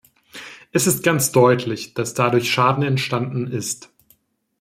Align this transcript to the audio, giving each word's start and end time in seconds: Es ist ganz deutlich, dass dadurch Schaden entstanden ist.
Es 0.71 0.87
ist 0.87 1.03
ganz 1.03 1.31
deutlich, 1.31 1.93
dass 1.93 2.15
dadurch 2.15 2.49
Schaden 2.51 2.81
entstanden 2.83 3.45
ist. 3.45 3.91